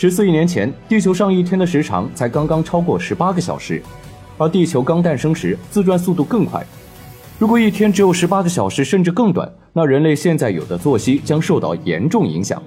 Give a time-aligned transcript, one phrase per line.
[0.00, 3.82] 十四亿年前，地球上一天的时长才刚刚超过十八个小时，
[4.38, 6.64] 而地球刚诞生时自转速度更快。
[7.38, 12.62] 如果一天只有十八个小时，甚至更短，那人类现在有的作息将受到严重影响。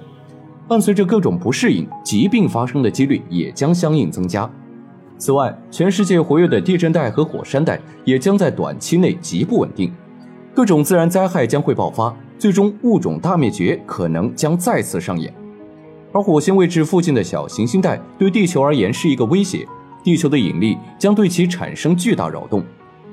[0.68, 4.48] 伴随着各种不适应，疾病发生的几率也将相应增加。
[5.18, 9.92] 此外，全世界活跃的地震带和火山带也将在短期内极不稳定，
[10.54, 15.34] 各种自然灾害将会爆发，最终物种大灭绝可能将再次上演。
[16.14, 19.66] 而火星位置附近的小行星带对地球而言是一个威胁，
[20.04, 22.62] 地球的引力将对其产生巨大扰动。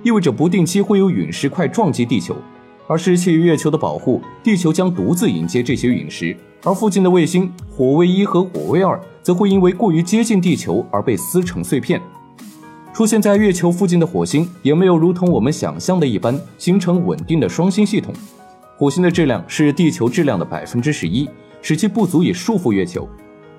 [0.04, 2.36] 意味着不定期会有陨石块撞击地球，
[2.86, 12.00] 而失去月球的保护，地球将独自迎接这些陨石，而附近的卫星火卫一和火卫二则会因为过于接近地球而被撕成碎片。
[12.94, 18.14] 出现在月球附近的火星也没有如同我们想象的一般形成稳定的双星系统，
[18.78, 21.28] 火星的质量是地球质量的百分之十一，
[21.62, 23.08] 使其不足以束缚月球，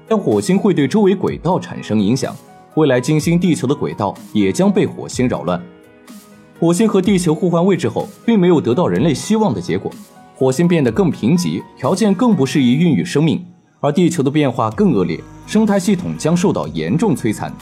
[0.09, 2.35] 但火星会对周围轨道产生影响，
[2.75, 5.61] 未来金星地球的轨道也将被火星扰乱。
[6.59, 9.91] 火星和地球互换位置后，并没有得到人类希望的结果。
[10.35, 13.45] 火星变得更贫瘠，条件更不适宜孕育生命，
[13.81, 17.53] 而地球的变化更恶劣，生态系统将受到严重摧残。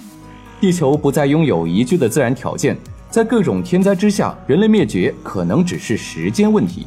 [0.61, 2.77] 地球不再拥有宜居的自然条件，
[3.11, 6.87] 在各种天灾之下，人类灭绝可能只是时间问题。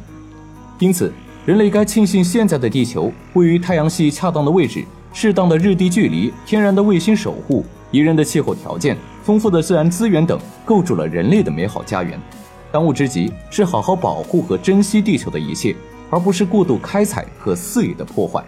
[0.78, 1.12] 因此，
[1.46, 8.96] 人类该庆幸现在的地球位于太阳系恰当的位置，适当的日地距离，天然的卫星守护，宜人的气候条件。
[9.22, 12.18] 丰富的自然资源等构筑了人类的美好家园，
[12.72, 15.76] 当务之急是好好保护和珍惜地球的一切，
[16.08, 18.42] 而不是过度开采和肆意的破坏。